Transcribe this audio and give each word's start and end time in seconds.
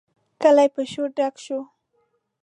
کلی 0.41 0.67
پر 0.73 0.83
شور 0.91 1.09
ډک 1.17 1.35
شو. 1.45 1.59